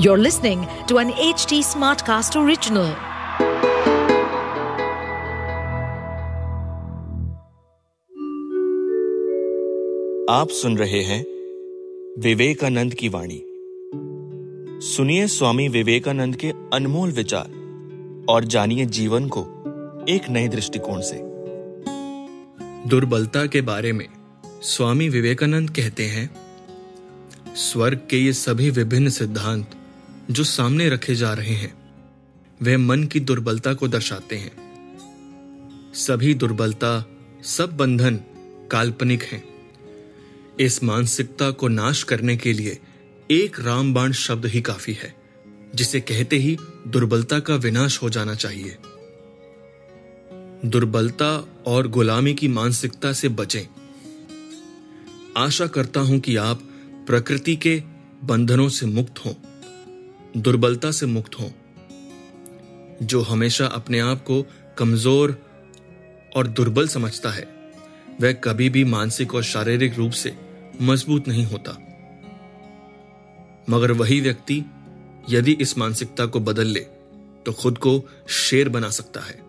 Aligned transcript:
You're 0.00 0.18
listening 0.18 0.68
to 0.86 0.98
an 0.98 1.10
HT 1.10 1.58
Smartcast 1.64 2.36
original. 2.36 2.94
आप 10.30 10.48
सुन 10.50 10.78
रहे 10.78 11.02
हैं 11.02 11.24
विवेकानंद 12.22 12.94
की 12.94 13.08
वाणी 13.08 13.42
सुनिए 14.86 15.26
स्वामी 15.26 15.68
विवेकानंद 15.68 16.36
के 16.36 16.52
अनमोल 16.72 17.12
विचार 17.12 17.50
और 18.28 18.44
जानिए 18.44 18.86
जीवन 18.86 19.28
को 19.28 19.40
एक 20.08 20.28
नए 20.30 20.48
दृष्टिकोण 20.48 21.00
से 21.00 21.20
दुर्बलता 22.88 23.46
के 23.46 23.60
बारे 23.60 23.92
में 23.92 24.08
स्वामी 24.62 25.08
विवेकानंद 25.08 25.70
कहते 25.70 26.04
हैं, 26.04 26.30
स्वर्ग 27.54 28.06
के 28.10 28.16
ये 28.16 28.32
सभी 28.32 28.70
विभिन्न 28.70 29.08
सिद्धांत 29.08 29.70
जो 30.30 30.44
सामने 30.44 30.88
रखे 30.88 31.14
जा 31.14 31.32
रहे 31.34 31.54
हैं, 31.54 31.74
वे 32.62 32.76
मन 32.76 33.04
की 33.04 33.20
दुर्बलता 33.20 33.74
को 33.74 33.88
दर्शाते 33.88 34.36
हैं। 34.36 34.52
सभी 35.94 36.34
दुर्बलता, 36.34 37.06
सब 37.42 37.76
बंधन 37.76 38.16
काल्पनिक 38.70 39.22
हैं। 39.22 39.44
इस 40.60 40.84
मानसिकता 40.84 41.50
को 41.50 41.68
नाश 41.68 42.02
करने 42.02 42.36
के 42.36 42.52
लिए 42.52 42.78
एक 43.30 43.60
रामबाण 43.60 44.12
शब्द 44.12 44.46
ही 44.46 44.60
काफ़ी 44.60 44.92
है, 44.92 45.14
जिसे 45.74 46.00
कहते 46.00 46.36
ही 46.36 46.56
दुर्बलता 46.88 47.38
का 47.38 47.54
विनाश 47.54 48.02
हो 48.02 48.10
जाना 48.10 48.34
चाहिए। 48.34 48.76
दुर्बलता 50.64 51.48
और 51.66 51.88
गुलामी 51.88 52.34
की 52.34 52.48
मानसिकता 52.48 53.12
से 53.12 53.28
बचें। 53.28 53.66
आशा 55.36 55.66
करता 55.66 56.00
हूँ 56.00 56.20
कि 56.20 56.36
आप 56.36 56.58
प्रकृति 57.06 57.56
के 57.56 57.82
बंधनों 58.24 58.68
से 58.68 58.86
मुक्त 58.86 59.18
हों। 59.18 59.34
दुर्बलता 60.36 60.90
से 60.90 61.06
मुक्त 61.06 61.38
हों, 61.38 61.50
जो 63.02 63.20
हमेशा 63.20 63.66
अपने 63.66 64.00
आप 64.00 64.22
को 64.22 64.44
कमज़ोर 64.78 65.36
और 66.36 66.46
दुर्बल 66.46 66.88
समझता 66.88 67.30
है। 67.30 67.46
वह 68.20 68.32
कभी 68.32 68.68
भी 68.68 68.84
मानसिक 68.84 69.34
और 69.34 69.42
शारीरिक 69.42 69.94
रूप 69.94 70.12
से 70.12 70.36
मज़बूत 70.82 71.28
नहीं 71.28 71.44
होता। 71.44 71.78
मगर 73.70 73.92
वही 73.92 74.20
व्यक्ति 74.20 74.62
यदि 75.30 75.52
इस 75.52 75.76
मानसिकता 75.78 76.26
को 76.26 76.40
बदल 76.40 76.66
ले 76.66 76.80
तो 77.46 77.52
खुद 77.52 77.78
को 77.78 78.02
शेर 78.28 78.68
बना 78.68 78.90
सकता 78.90 79.20
है। 79.20 79.47